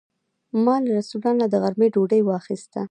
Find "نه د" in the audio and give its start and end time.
1.41-1.55